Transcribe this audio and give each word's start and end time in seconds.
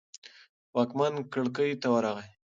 واکمن 0.75 1.13
کړکۍ 1.33 1.71
ته 1.81 1.87
ورغی. 1.93 2.27